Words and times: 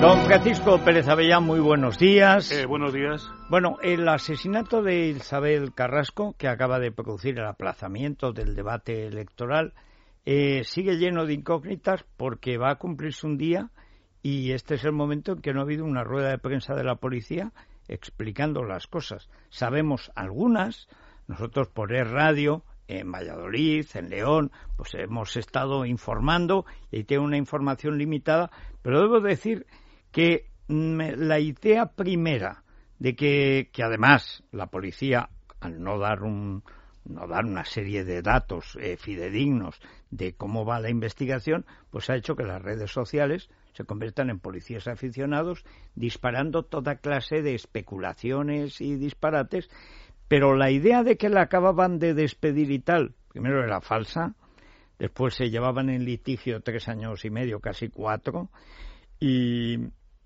Don 0.00 0.24
Francisco 0.26 0.78
Pérez 0.84 1.08
Avellán, 1.08 1.42
muy 1.42 1.58
buenos 1.58 1.98
días. 1.98 2.52
Eh, 2.52 2.66
buenos 2.66 2.92
días. 2.92 3.28
Bueno, 3.50 3.78
el 3.82 4.08
asesinato 4.08 4.80
de 4.80 5.08
Isabel 5.08 5.74
Carrasco, 5.74 6.36
que 6.38 6.46
acaba 6.46 6.78
de 6.78 6.92
producir 6.92 7.36
el 7.36 7.44
aplazamiento 7.44 8.32
del 8.32 8.54
debate 8.54 9.08
electoral, 9.08 9.74
eh, 10.24 10.62
sigue 10.62 10.98
lleno 10.98 11.26
de 11.26 11.34
incógnitas 11.34 12.04
porque 12.16 12.58
va 12.58 12.70
a 12.70 12.76
cumplirse 12.76 13.26
un 13.26 13.38
día 13.38 13.70
y 14.22 14.52
este 14.52 14.76
es 14.76 14.84
el 14.84 14.92
momento 14.92 15.32
en 15.32 15.42
que 15.42 15.52
no 15.52 15.58
ha 15.58 15.64
habido 15.64 15.84
una 15.84 16.04
rueda 16.04 16.30
de 16.30 16.38
prensa 16.38 16.76
de 16.76 16.84
la 16.84 16.94
policía 16.94 17.52
explicando 17.88 18.62
las 18.62 18.86
cosas. 18.86 19.28
Sabemos 19.48 20.12
algunas, 20.14 20.88
nosotros 21.26 21.70
por 21.70 21.92
el 21.92 22.08
radio, 22.08 22.62
en 22.86 23.10
Valladolid, 23.10 23.86
en 23.94 24.10
León, 24.10 24.52
pues 24.76 24.94
hemos 24.94 25.36
estado 25.36 25.84
informando 25.84 26.66
y 26.92 27.02
tiene 27.02 27.24
una 27.24 27.36
información 27.36 27.98
limitada, 27.98 28.50
pero 28.82 29.00
debo 29.00 29.20
decir 29.20 29.66
que 30.12 30.46
la 30.68 31.38
idea 31.38 31.86
primera 31.86 32.64
de 32.98 33.14
que, 33.14 33.70
que 33.72 33.82
además 33.82 34.42
la 34.52 34.66
policía, 34.66 35.30
al 35.60 35.82
no 35.82 35.98
dar 35.98 36.22
un, 36.22 36.62
no 37.08 37.26
dar 37.26 37.44
una 37.44 37.64
serie 37.64 38.04
de 38.04 38.22
datos 38.22 38.76
eh, 38.80 38.96
fidedignos 38.96 39.80
de 40.10 40.34
cómo 40.34 40.64
va 40.64 40.80
la 40.80 40.90
investigación, 40.90 41.64
pues 41.90 42.10
ha 42.10 42.16
hecho 42.16 42.36
que 42.36 42.44
las 42.44 42.62
redes 42.62 42.90
sociales 42.90 43.48
se 43.72 43.84
conviertan 43.84 44.30
en 44.30 44.40
policías 44.40 44.88
aficionados 44.88 45.64
disparando 45.94 46.64
toda 46.64 46.96
clase 46.96 47.42
de 47.42 47.54
especulaciones 47.54 48.80
y 48.80 48.96
disparates, 48.96 49.70
pero 50.26 50.54
la 50.54 50.70
idea 50.70 51.02
de 51.02 51.16
que 51.16 51.28
la 51.28 51.42
acababan 51.42 51.98
de 51.98 52.14
despedir 52.14 52.70
y 52.70 52.80
tal, 52.80 53.14
primero 53.28 53.64
era 53.64 53.80
falsa, 53.80 54.34
después 54.98 55.34
se 55.34 55.50
llevaban 55.50 55.88
en 55.88 56.04
litigio 56.04 56.60
tres 56.60 56.88
años 56.88 57.24
y 57.24 57.30
medio, 57.30 57.60
casi 57.60 57.88
cuatro, 57.88 58.50
y, 59.20 59.78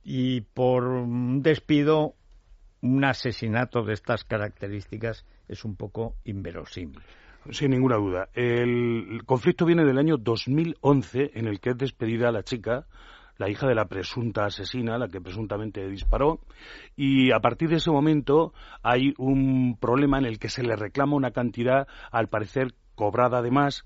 y 0.05 0.41
por 0.41 0.85
un 0.85 1.43
despido, 1.43 2.15
un 2.81 3.05
asesinato 3.05 3.83
de 3.85 3.95
estas 3.95 4.25
características 4.25 5.25
es 5.49 5.65
un 5.65 5.77
poco 5.77 6.17
inverosímil. 6.25 7.01
Sin 7.51 7.71
ninguna 7.71 7.97
duda. 7.97 8.29
El 8.35 9.23
conflicto 9.27 9.65
viene 9.65 9.85
del 9.85 9.99
año 9.99 10.17
2011, 10.17 11.33
en 11.35 11.47
el 11.49 11.59
que 11.59 11.71
es 11.71 11.79
despedida 11.79 12.31
la 12.31 12.45
chica, 12.45 12.87
la 13.39 13.51
hija 13.51 13.67
de 13.67 13.75
la 13.75 13.87
presunta 13.87 14.45
asesina, 14.45 14.99
la 14.99 15.09
que 15.09 15.21
presuntamente 15.21 15.89
disparó, 15.89 16.41
y 16.97 17.33
a 17.33 17.41
partir 17.41 17.71
de 17.71 17.77
ese 17.77 17.91
momento 17.91 18.53
hay 18.83 19.15
un 19.19 19.77
problema 19.81 20.19
en 20.19 20.27
el 20.27 20.39
que 20.39 20.49
se 20.49 20.63
le 20.63 20.77
reclama 20.77 21.17
una 21.17 21.33
cantidad, 21.33 21.89
al 22.13 22.29
parecer 22.29 22.75
cobrada 22.95 23.39
además, 23.39 23.85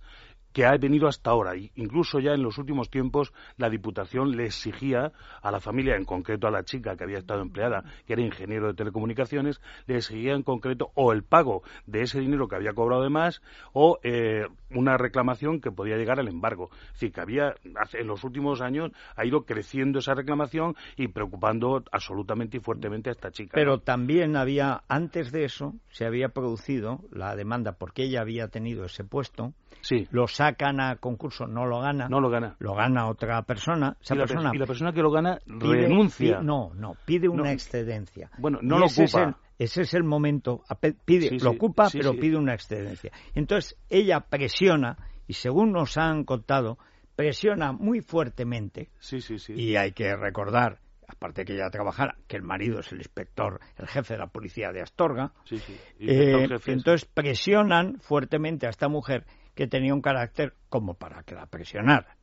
que 0.57 0.65
ha 0.65 0.75
venido 0.79 1.07
hasta 1.07 1.33
ahora. 1.33 1.53
Incluso 1.75 2.19
ya 2.19 2.33
en 2.33 2.43
los 2.43 2.57
últimos 2.57 2.89
tiempos 2.89 3.35
la 3.59 3.69
Diputación 3.69 4.39
le 4.39 4.47
exigía 4.47 5.13
a 5.43 5.51
la 5.51 5.61
familia, 5.61 5.97
en 5.97 6.07
concreto 6.07 6.47
a 6.47 6.51
la 6.51 6.65
chica 6.65 6.97
que 6.97 7.05
había 7.05 7.19
estado 7.19 7.43
empleada, 7.43 7.85
que 8.07 8.15
era 8.15 8.23
ingeniero 8.23 8.69
de 8.69 8.73
telecomunicaciones, 8.73 9.61
le 9.87 9.99
exigía 9.99 10.33
en 10.33 10.43
concreto 10.43 10.93
o 10.95 11.13
el 11.13 11.25
pago 11.25 11.63
de 11.85 12.01
ese 12.01 12.21
dinero 12.21 12.49
que 12.49 12.57
había 12.57 12.73
cobrado 12.73 13.03
de 13.03 13.11
más 13.11 13.43
o 13.75 13.99
eh, 14.03 14.47
una 14.71 14.97
reclamación 14.97 15.61
que 15.61 15.71
podía 15.71 15.99
llegar 15.99 16.21
al 16.21 16.29
embargo. 16.29 16.71
Es 16.87 16.93
decir, 16.93 17.13
que 17.13 17.21
había, 17.21 17.55
en 17.93 18.07
los 18.07 18.25
últimos 18.25 18.63
años 18.63 18.93
ha 19.15 19.27
ido 19.27 19.45
creciendo 19.45 19.99
esa 19.99 20.15
reclamación 20.15 20.75
y 20.97 21.09
preocupando 21.09 21.85
absolutamente 21.93 22.57
y 22.57 22.61
fuertemente 22.61 23.11
a 23.11 23.13
esta 23.13 23.31
chica. 23.31 23.51
Pero 23.53 23.81
también 23.81 24.37
había, 24.37 24.85
antes 24.89 25.33
de 25.33 25.45
eso, 25.45 25.75
se 25.91 26.07
había 26.07 26.31
producido 26.31 27.01
la 27.13 27.37
demanda 27.37 27.73
porque 27.73 28.05
ella 28.05 28.23
había 28.23 28.49
tenido 28.49 28.87
ese 28.87 29.05
puesto. 29.05 29.53
Sí. 29.81 30.09
Los 30.11 30.35
sacan 30.35 30.81
a 30.81 30.97
concurso, 30.97 31.47
no 31.47 31.65
lo 31.65 31.81
gana. 31.81 32.09
No 32.09 32.21
lo 32.21 32.29
gana. 32.29 32.57
Lo 32.59 32.75
gana 32.75 33.09
otra 33.09 33.43
persona. 33.43 33.97
y, 34.11 34.15
la 34.59 34.67
persona 34.67 34.93
que 34.93 35.01
lo 35.01 35.11
gana 35.11 35.39
renuncia. 35.47 36.41
no, 36.41 36.73
no, 36.75 36.95
pide 37.05 37.29
una 37.29 37.53
excedencia. 37.53 38.31
Bueno, 38.39 38.59
no 38.63 38.79
lo 38.79 38.87
ocupa. 38.87 39.39
ese 39.59 39.83
es 39.83 39.95
el 39.95 40.03
momento. 40.03 40.63
Pide, 41.05 41.39
lo 41.39 41.53
ocupa, 41.53 41.89
pero 41.93 42.15
pide 42.15 42.37
una 42.37 42.55
excedencia. 42.55 43.13
Entonces, 43.35 43.79
ella 43.89 44.21
presiona, 44.21 44.97
y 45.29 45.35
según 45.35 45.73
nos 45.73 45.97
han 45.97 46.25
contado, 46.25 46.79
presiona 47.15 47.73
muy 47.73 48.01
fuertemente. 48.01 48.91
Sí, 48.99 49.21
sí, 49.21 49.39
sí. 49.39 49.53
Y 49.55 49.77
hay 49.77 49.93
que 49.93 50.17
recordar 50.17 50.81
aparte 51.09 51.45
que 51.45 51.55
ella 51.55 51.71
trabajara, 51.71 52.17
que 52.27 52.37
el 52.37 52.43
marido 52.43 52.81
es 52.81 52.91
el 52.93 52.99
inspector, 52.99 53.61
el 53.77 53.87
jefe 53.87 54.15
de 54.15 54.19
la 54.19 54.27
policía 54.27 54.73
de 54.73 54.83
Astorga. 54.83 55.33
Sí, 55.45 55.59
sí. 55.59 55.77
Eh, 56.01 56.49
entonces 56.67 57.05
presionan 57.05 58.01
fuertemente 58.01 58.67
a 58.67 58.71
esta 58.71 58.89
mujer 58.89 59.25
que 59.57 59.67
tenía 59.67 59.95
un 59.95 60.03
carácter 60.03 60.55
como 60.69 60.95
para 60.95 61.25
que 61.25 61.35
la 61.35 61.47
presionara. 61.47 62.17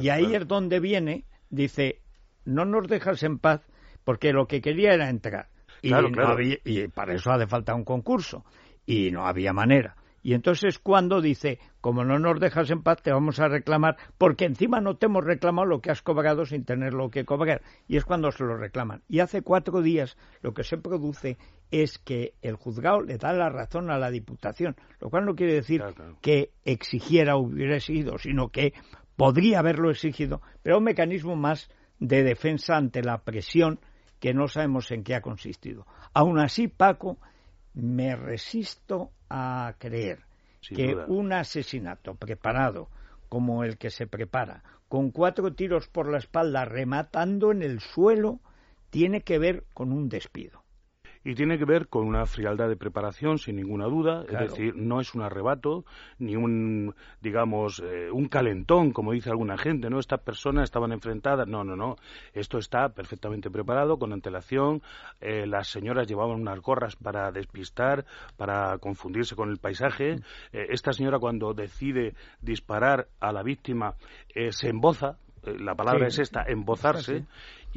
y 0.00 0.10
ahí 0.10 0.34
es 0.34 0.46
donde 0.46 0.78
viene, 0.78 1.24
dice, 1.48 2.02
no 2.44 2.64
nos 2.64 2.86
dejas 2.86 3.22
en 3.22 3.38
paz 3.38 3.62
porque 4.04 4.32
lo 4.32 4.46
que 4.46 4.60
quería 4.60 4.92
era 4.92 5.08
entrar. 5.08 5.48
Y, 5.82 5.90
y 6.64 6.88
para 6.88 7.14
eso 7.14 7.32
hace 7.32 7.46
falta 7.46 7.74
un 7.74 7.84
concurso. 7.84 8.44
Y 8.84 9.10
no 9.10 9.26
había 9.26 9.52
manera. 9.52 9.96
Y 10.22 10.34
entonces 10.34 10.78
cuando 10.78 11.20
dice, 11.20 11.60
como 11.80 12.04
no 12.04 12.18
nos 12.18 12.40
dejas 12.40 12.68
en 12.70 12.82
paz, 12.82 13.00
te 13.00 13.12
vamos 13.12 13.38
a 13.38 13.46
reclamar, 13.46 13.96
porque 14.18 14.44
encima 14.44 14.80
no 14.80 14.96
te 14.96 15.06
hemos 15.06 15.24
reclamado 15.24 15.66
lo 15.66 15.80
que 15.80 15.92
has 15.92 16.02
cobrado 16.02 16.44
sin 16.44 16.64
tener 16.64 16.94
lo 16.94 17.10
que 17.10 17.24
cobrar. 17.24 17.62
Y 17.86 17.96
es 17.96 18.04
cuando 18.04 18.30
se 18.32 18.44
lo 18.44 18.56
reclaman. 18.56 19.02
Y 19.08 19.20
hace 19.20 19.42
cuatro 19.42 19.82
días 19.82 20.16
lo 20.42 20.52
que 20.52 20.64
se 20.64 20.78
produce 20.78 21.38
es 21.70 21.98
que 21.98 22.34
el 22.42 22.56
juzgado 22.56 23.00
le 23.00 23.18
da 23.18 23.32
la 23.32 23.48
razón 23.48 23.90
a 23.90 23.98
la 23.98 24.10
Diputación, 24.10 24.76
lo 25.00 25.10
cual 25.10 25.24
no 25.24 25.34
quiere 25.34 25.54
decir 25.54 25.82
que 26.20 26.50
exigiera 26.64 27.36
o 27.36 27.40
hubiera 27.40 27.76
exigido, 27.76 28.18
sino 28.18 28.48
que 28.48 28.72
podría 29.16 29.58
haberlo 29.58 29.90
exigido, 29.90 30.42
pero 30.62 30.78
un 30.78 30.84
mecanismo 30.84 31.36
más 31.36 31.68
de 31.98 32.22
defensa 32.22 32.76
ante 32.76 33.02
la 33.02 33.18
presión 33.18 33.80
que 34.20 34.34
no 34.34 34.48
sabemos 34.48 34.90
en 34.90 35.02
qué 35.02 35.14
ha 35.14 35.20
consistido. 35.20 35.86
Aún 36.12 36.38
así, 36.38 36.68
Paco, 36.68 37.18
me 37.74 38.16
resisto 38.16 39.10
a 39.28 39.74
creer 39.78 40.20
que 40.62 40.94
un 40.94 41.32
asesinato 41.32 42.14
preparado 42.14 42.88
como 43.28 43.64
el 43.64 43.76
que 43.76 43.90
se 43.90 44.06
prepara, 44.06 44.62
con 44.88 45.10
cuatro 45.10 45.52
tiros 45.52 45.88
por 45.88 46.10
la 46.10 46.18
espalda 46.18 46.64
rematando 46.64 47.50
en 47.50 47.62
el 47.62 47.80
suelo, 47.80 48.40
tiene 48.90 49.22
que 49.22 49.38
ver 49.38 49.64
con 49.74 49.92
un 49.92 50.08
despido. 50.08 50.62
Y 51.26 51.34
tiene 51.34 51.58
que 51.58 51.64
ver 51.64 51.88
con 51.88 52.06
una 52.06 52.24
frialdad 52.24 52.68
de 52.68 52.76
preparación, 52.76 53.38
sin 53.38 53.56
ninguna 53.56 53.86
duda. 53.86 54.24
Es 54.28 54.38
decir, 54.38 54.76
no 54.76 55.00
es 55.00 55.12
un 55.12 55.22
arrebato, 55.22 55.84
ni 56.20 56.36
un, 56.36 56.94
digamos, 57.20 57.82
eh, 57.84 58.12
un 58.12 58.28
calentón, 58.28 58.92
como 58.92 59.10
dice 59.10 59.30
alguna 59.30 59.58
gente, 59.58 59.90
¿no? 59.90 59.98
Estas 59.98 60.20
personas 60.20 60.62
estaban 60.62 60.92
enfrentadas. 60.92 61.48
No, 61.48 61.64
no, 61.64 61.74
no. 61.74 61.96
Esto 62.32 62.58
está 62.58 62.90
perfectamente 62.90 63.50
preparado, 63.50 63.98
con 63.98 64.12
antelación. 64.12 64.82
Eh, 65.20 65.48
las 65.48 65.66
señoras 65.66 66.06
llevaban 66.06 66.40
unas 66.40 66.60
gorras 66.60 66.94
para 66.94 67.32
despistar, 67.32 68.04
para 68.36 68.78
confundirse 68.78 69.34
con 69.34 69.50
el 69.50 69.58
paisaje. 69.58 70.14
Mm. 70.14 70.20
Eh, 70.52 70.66
esta 70.68 70.92
señora, 70.92 71.18
cuando 71.18 71.54
decide 71.54 72.14
disparar 72.40 73.08
a 73.18 73.32
la 73.32 73.42
víctima, 73.42 73.96
se 74.50 74.68
emboza, 74.68 75.16
la 75.42 75.74
palabra 75.74 76.06
es 76.06 76.18
esta, 76.18 76.44
embozarse, 76.46 77.24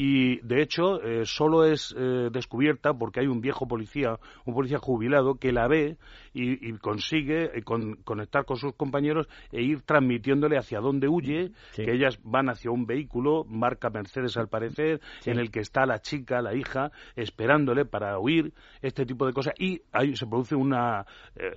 y 0.02 0.40
de 0.48 0.62
hecho 0.62 1.04
eh, 1.04 1.26
solo 1.26 1.66
es 1.66 1.94
eh, 1.98 2.30
descubierta 2.32 2.94
porque 2.94 3.20
hay 3.20 3.28
un 3.28 3.42
viejo 3.42 3.68
policía, 3.68 4.18
un 4.46 4.54
policía 4.54 4.78
jubilado 4.78 5.36
que 5.36 5.52
la 5.52 5.68
ve 5.68 5.98
y, 6.34 6.72
consigue 6.78 7.52
eh, 7.54 7.64
conectar 7.64 8.46
con 8.46 8.56
sus 8.56 8.74
compañeros 8.76 9.28
e 9.52 9.62
ir 9.62 9.82
transmitiéndole 9.82 10.58
hacia 10.58 10.80
dónde 10.80 11.10
huye, 11.10 11.52
que 11.76 11.92
ellas 11.92 12.18
van 12.24 12.48
hacia 12.48 12.72
un 12.72 12.86
vehículo, 12.86 13.44
marca 13.44 13.90
Mercedes 13.90 14.38
al 14.38 14.48
parecer, 14.48 15.02
en 15.26 15.38
el 15.38 15.52
que 15.52 15.60
está 15.60 15.86
la 15.86 16.00
chica, 16.00 16.42
la 16.42 16.56
hija, 16.56 16.92
esperándole 17.18 17.84
para 17.84 18.18
huir, 18.20 18.54
este 18.82 19.06
tipo 19.06 19.26
de 19.26 19.34
cosas, 19.34 19.54
y 19.58 19.82
ahí 19.92 20.16
se 20.16 20.28
produce 20.28 20.56
una, 20.56 21.06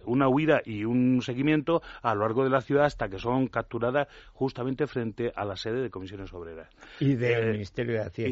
una 0.05 0.29
huida 0.29 0.63
y 0.65 0.85
un 0.85 1.23
seguimiento 1.23 1.81
a 2.03 2.13
lo 2.15 2.23
largo 2.23 2.43
de 2.43 2.51
la 2.51 2.61
ciudad 2.61 2.87
hasta 2.87 3.09
que 3.09 3.19
son 3.19 3.47
capturadas 3.47 4.09
justamente 4.33 4.89
frente 4.89 5.31
a 5.37 5.45
la 5.45 5.55
sede 5.55 5.83
de 5.83 5.91
comisiones 5.91 6.33
obreras. 6.33 6.69
Y 6.99 7.15
del 7.15 7.53
Ministerio 7.53 7.95
de 7.95 8.01
Hacienda 8.01 8.32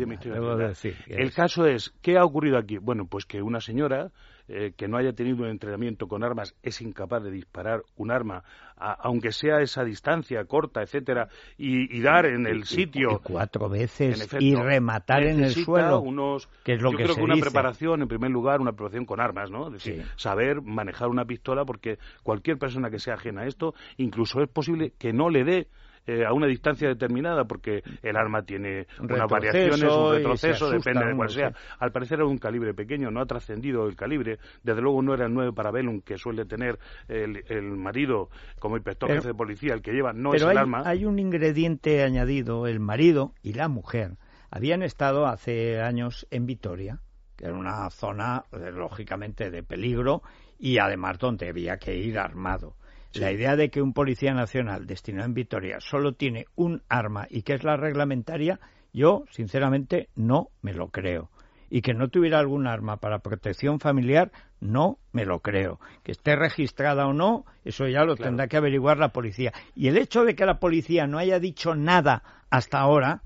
el 1.07 1.33
caso 1.33 1.67
es, 1.67 1.93
¿qué 2.03 2.17
ha 2.19 2.25
ocurrido 2.25 2.59
aquí? 2.59 2.79
Bueno, 2.79 3.07
pues 3.07 3.25
que 3.25 3.43
una 3.43 3.61
señora 3.61 4.11
eh, 4.53 4.73
que 4.77 4.89
no 4.89 4.97
haya 4.97 5.13
tenido 5.13 5.45
un 5.45 5.49
entrenamiento 5.49 6.09
con 6.09 6.25
armas 6.25 6.57
es 6.61 6.81
incapaz 6.81 7.23
de 7.23 7.31
disparar 7.31 7.85
un 7.97 8.11
arma, 8.11 8.43
aunque 8.77 9.31
sea 9.31 9.61
esa 9.61 9.85
distancia 9.85 10.45
corta, 10.45 10.83
etcétera, 10.83 11.29
y, 11.57 12.01
dar 12.01 12.27
en 12.27 12.49
el 12.49 12.65
sitio. 12.65 13.21
cuatro 13.23 13.69
veces 13.69 14.29
y 14.41 14.57
rematar 14.57 15.23
en 15.23 15.45
el 15.45 15.53
suelo. 15.53 16.01
Unos, 16.01 16.49
que 16.65 16.73
es 16.73 16.83
lo 16.83 16.91
yo 16.91 16.99
que 16.99 17.05
creo 17.05 17.15
que 17.15 17.23
una 17.23 17.37
preparación, 17.37 18.03
en 18.03 18.09
primer 18.09 18.33
lugar, 18.33 18.61
una 18.61 18.73
preparación 18.73 19.07
con 19.07 19.21
armas, 19.21 19.53
¿no? 19.53 19.69
Es 19.69 19.75
decir, 19.75 20.05
saber 20.17 20.63
manejar 20.63 21.11
una 21.11 21.25
pistola, 21.27 21.65
porque 21.65 21.99
cualquier 22.25 22.59
persona 22.59 22.91
que 22.91 22.99
sea 22.99 23.15
ajena 23.15 23.43
a 23.43 23.47
esto, 23.47 23.75
incluso 23.99 24.43
es 24.43 24.49
posible 24.49 24.95
que 24.99 25.13
no 25.13 25.31
le 25.31 25.45
dé 25.45 25.69
eh, 26.07 26.25
a 26.25 26.33
una 26.33 26.47
distancia 26.47 26.89
determinada, 26.89 27.45
porque 27.45 27.83
el 28.03 28.17
arma 28.17 28.43
tiene 28.43 28.87
unas 29.01 29.29
variaciones, 29.29 29.83
un 29.83 30.15
retroceso, 30.15 30.71
depende 30.71 31.07
de 31.07 31.17
cuál 31.17 31.31
sea. 31.31 31.53
Al 31.79 31.93
parecer 31.93 32.19
era 32.19 32.27
un 32.27 32.39
calibre 32.39 32.75
pequeño, 32.75 33.11
no 33.11 33.21
ha 33.21 33.27
trascendido 33.27 33.87
el 33.87 33.97
calibre. 33.97 34.39
Desde 34.63 34.81
luego 34.81 35.03
no 35.03 35.15
era 35.15 35.27
el 35.27 35.35
9 35.35 35.53
para 35.53 35.71
Bellum 35.71 36.01
que 36.01 36.19
suele 36.19 36.45
tener 36.45 36.79
el, 37.09 37.63
marido 37.77 38.31
como 38.59 38.77
inspector 38.77 39.11
jefe 39.11 39.29
de 39.29 39.35
policía, 39.35 39.75
el 39.75 39.83
que 39.83 39.93
lleva, 39.93 40.13
no 40.13 40.35
es 40.35 40.43
el 40.43 40.49
hay, 40.49 40.57
arma. 40.57 40.83
Hay 40.85 41.05
un 41.05 41.19
ingrediente 41.19 42.03
añadido, 42.03 42.67
el 42.67 42.81
marido 42.81 43.35
y 43.43 43.53
la 43.53 43.69
mujer 43.69 44.17
habían 44.51 44.83
estado 44.83 45.27
hace 45.27 45.81
años 45.81 46.27
en 46.31 46.47
Vitoria, 46.47 47.01
que 47.37 47.47
era 47.47 47.55
una 47.55 47.89
zona, 47.91 48.45
eh, 48.53 48.71
lógicamente, 48.73 49.51
de 49.51 49.63
peligro 49.63 50.23
y 50.59 50.79
además 50.79 51.19
donde 51.19 51.49
había 51.49 51.79
que 51.79 51.97
ir 51.97 52.19
armado. 52.19 52.77
La 53.13 53.33
idea 53.33 53.57
de 53.57 53.71
que 53.71 53.83
un 53.83 53.93
policía 53.93 54.33
nacional 54.35 54.87
destinado 54.87 55.27
en 55.27 55.35
Vitoria 55.35 55.81
solo 55.81 56.13
tiene 56.13 56.47
un 56.55 56.83
arma 56.89 57.27
y 57.29 57.43
que 57.43 57.55
es 57.55 57.65
la 57.65 57.77
reglamentaria, 57.77 58.61
yo, 58.93 59.25
sinceramente, 59.31 60.09
no 60.15 60.51
me 60.63 60.73
lo 60.73 60.89
creo. 60.89 61.29
Y 61.71 61.83
que 61.83 61.93
no 61.93 62.09
tuviera 62.09 62.39
algún 62.39 62.69
arma 62.69 62.99
para 62.99 63.19
protección 63.19 63.81
familiar, 63.81 64.31
no 64.61 64.99
me 65.13 65.25
lo 65.25 65.41
creo. 65.41 65.81
Que 66.05 66.13
esté 66.13 66.37
registrada 66.37 67.07
o 67.09 67.13
no, 67.13 67.47
eso 67.65 67.89
ya 67.89 68.05
lo 68.05 68.15
tendrá 68.15 68.47
que 68.47 68.57
averiguar 68.57 68.99
la 68.99 69.13
policía. 69.13 69.53
Y 69.75 69.89
el 69.89 69.99
hecho 69.99 70.25
de 70.25 70.37
que 70.37 70.47
la 70.47 70.61
policía 70.61 71.09
no 71.09 71.19
haya 71.19 71.41
dicho 71.41 71.75
nada 71.75 72.23
hasta 72.49 72.79
ahora, 72.79 73.23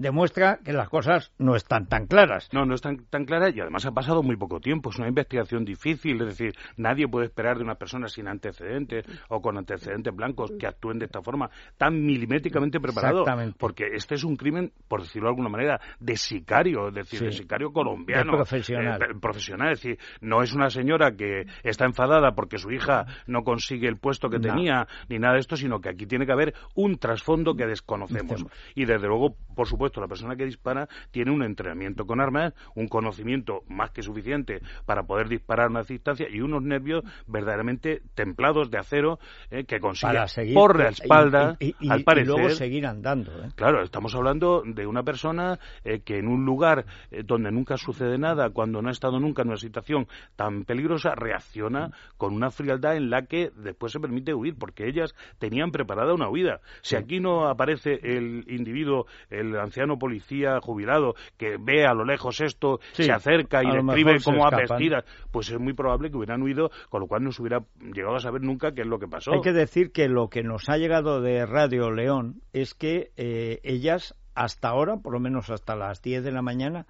demuestra 0.00 0.58
que 0.64 0.72
las 0.72 0.88
cosas 0.88 1.30
no 1.38 1.54
están 1.54 1.86
tan 1.86 2.06
claras. 2.06 2.48
No, 2.52 2.64
no 2.64 2.74
están 2.74 3.04
tan 3.10 3.26
claras 3.26 3.54
y 3.54 3.60
además 3.60 3.84
ha 3.84 3.92
pasado 3.92 4.22
muy 4.22 4.36
poco 4.36 4.58
tiempo. 4.58 4.88
Es 4.90 4.98
una 4.98 5.08
investigación 5.08 5.64
difícil, 5.64 6.20
es 6.22 6.28
decir, 6.28 6.54
nadie 6.78 7.06
puede 7.06 7.26
esperar 7.26 7.58
de 7.58 7.64
una 7.64 7.74
persona 7.74 8.08
sin 8.08 8.26
antecedentes 8.26 9.04
o 9.28 9.42
con 9.42 9.58
antecedentes 9.58 10.14
blancos 10.14 10.52
que 10.58 10.66
actúen 10.66 10.98
de 10.98 11.04
esta 11.04 11.20
forma 11.20 11.50
tan 11.76 12.02
milimétricamente 12.02 12.80
preparado. 12.80 13.24
Porque 13.58 13.88
este 13.92 14.14
es 14.14 14.24
un 14.24 14.36
crimen, 14.36 14.72
por 14.88 15.02
decirlo 15.02 15.28
de 15.28 15.32
alguna 15.32 15.50
manera, 15.50 15.80
de 15.98 16.16
sicario, 16.16 16.88
es 16.88 16.94
decir, 16.94 17.20
de 17.20 17.32
sicario 17.32 17.70
colombiano. 17.70 18.32
profesional. 18.32 19.02
Eh, 19.02 19.14
profesional, 19.20 19.72
es 19.72 19.82
decir, 19.82 19.98
no 20.22 20.42
es 20.42 20.54
una 20.54 20.70
señora 20.70 21.14
que 21.14 21.44
está 21.62 21.84
enfadada 21.84 22.32
porque 22.32 22.56
su 22.56 22.70
hija 22.70 23.04
no 23.26 23.42
consigue 23.44 23.86
el 23.86 23.98
puesto 23.98 24.30
que 24.30 24.38
tenía 24.38 24.88
ni 25.10 25.18
nada 25.18 25.34
de 25.34 25.40
esto, 25.40 25.56
sino 25.56 25.80
que 25.80 25.90
aquí 25.90 26.06
tiene 26.06 26.24
que 26.24 26.32
haber 26.32 26.54
un 26.74 26.96
trasfondo 26.96 27.54
que 27.54 27.66
desconocemos. 27.66 28.46
Y 28.74 28.86
desde 28.86 29.06
luego, 29.06 29.36
por 29.54 29.66
supuesto, 29.66 29.89
la 29.98 30.08
persona 30.08 30.36
que 30.36 30.44
dispara 30.44 30.88
tiene 31.10 31.32
un 31.32 31.42
entrenamiento 31.42 32.06
con 32.06 32.20
armas, 32.20 32.54
un 32.74 32.88
conocimiento 32.88 33.62
más 33.68 33.90
que 33.90 34.02
suficiente 34.02 34.60
para 34.86 35.04
poder 35.04 35.28
disparar 35.28 35.66
a 35.66 35.70
una 35.70 35.82
distancia 35.82 36.28
y 36.30 36.40
unos 36.40 36.62
nervios 36.62 37.02
verdaderamente 37.26 38.02
templados 38.14 38.70
de 38.70 38.78
acero 38.78 39.18
eh, 39.50 39.64
que 39.64 39.80
consigue 39.80 40.54
por 40.54 40.78
la 40.78 40.90
espalda, 40.90 41.56
y, 41.58 41.74
al 41.88 42.04
parecer. 42.04 42.28
luego 42.28 42.50
seguir 42.50 42.86
andando. 42.86 43.32
¿eh? 43.42 43.48
Claro, 43.56 43.82
estamos 43.82 44.14
hablando 44.14 44.62
de 44.64 44.86
una 44.86 45.02
persona 45.02 45.58
eh, 45.84 46.00
que 46.00 46.18
en 46.18 46.28
un 46.28 46.44
lugar 46.44 46.84
donde 47.24 47.50
nunca 47.50 47.76
sucede 47.76 48.18
nada, 48.18 48.50
cuando 48.50 48.82
no 48.82 48.88
ha 48.88 48.92
estado 48.92 49.18
nunca 49.18 49.42
en 49.42 49.48
una 49.48 49.56
situación 49.56 50.06
tan 50.36 50.64
peligrosa, 50.64 51.14
reacciona 51.14 51.90
con 52.16 52.34
una 52.34 52.50
frialdad 52.50 52.96
en 52.96 53.10
la 53.10 53.22
que 53.22 53.50
después 53.56 53.92
se 53.92 54.00
permite 54.00 54.34
huir, 54.34 54.56
porque 54.56 54.86
ellas 54.86 55.14
tenían 55.38 55.70
preparada 55.70 56.14
una 56.14 56.28
huida. 56.28 56.60
Si 56.82 56.96
aquí 56.96 57.20
no 57.20 57.48
aparece 57.48 58.00
el 58.02 58.44
individuo, 58.48 59.06
el 59.30 59.56
anciano 59.56 59.79
policía 59.98 60.60
jubilado 60.60 61.14
que 61.36 61.56
ve 61.58 61.86
a 61.86 61.94
lo 61.94 62.04
lejos 62.04 62.40
esto, 62.40 62.80
se 62.92 63.10
acerca 63.12 63.62
y 63.62 63.70
describe 63.70 64.20
cómo 64.24 64.46
ha 64.46 64.50
vestida, 64.50 65.04
pues 65.30 65.50
es 65.50 65.58
muy 65.58 65.72
probable 65.72 66.10
que 66.10 66.16
hubieran 66.16 66.42
huido, 66.42 66.70
con 66.88 67.00
lo 67.00 67.06
cual 67.06 67.24
no 67.24 67.32
se 67.32 67.42
hubiera 67.42 67.62
llegado 67.92 68.16
a 68.16 68.20
saber 68.20 68.42
nunca 68.42 68.72
qué 68.72 68.82
es 68.82 68.86
lo 68.86 68.98
que 68.98 69.08
pasó. 69.08 69.32
Hay 69.32 69.40
que 69.40 69.52
decir 69.52 69.92
que 69.92 70.08
lo 70.08 70.28
que 70.28 70.42
nos 70.42 70.68
ha 70.68 70.76
llegado 70.76 71.20
de 71.20 71.46
Radio 71.46 71.90
León 71.90 72.42
es 72.52 72.74
que 72.74 73.12
eh, 73.16 73.60
ellas 73.62 74.14
hasta 74.34 74.68
ahora, 74.68 74.96
por 74.96 75.12
lo 75.12 75.20
menos 75.20 75.50
hasta 75.50 75.76
las 75.76 76.02
10 76.02 76.24
de 76.24 76.32
la 76.32 76.42
mañana, 76.42 76.86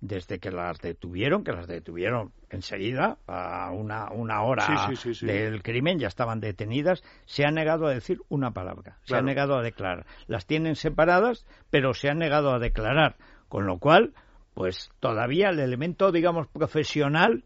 desde 0.00 0.38
que 0.38 0.50
las 0.50 0.78
detuvieron, 0.80 1.44
que 1.44 1.52
las 1.52 1.66
detuvieron 1.66 2.32
enseguida, 2.50 3.18
a 3.26 3.70
una, 3.72 4.10
una 4.12 4.42
hora 4.42 4.90
del 5.22 5.62
crimen, 5.62 5.98
ya 5.98 6.08
estaban 6.08 6.40
detenidas, 6.40 7.02
se 7.24 7.44
han 7.44 7.54
negado 7.54 7.86
a 7.86 7.94
decir 7.94 8.20
una 8.28 8.52
palabra, 8.52 8.98
se 9.04 9.16
han 9.16 9.24
negado 9.24 9.56
a 9.56 9.62
declarar. 9.62 10.06
Las 10.26 10.46
tienen 10.46 10.76
separadas, 10.76 11.46
pero 11.70 11.94
se 11.94 12.08
han 12.10 12.18
negado 12.18 12.52
a 12.52 12.58
declarar, 12.58 13.16
con 13.48 13.66
lo 13.66 13.78
cual, 13.78 14.12
pues 14.54 14.90
todavía 15.00 15.48
el 15.48 15.58
elemento, 15.58 16.12
digamos, 16.12 16.48
profesional 16.48 17.44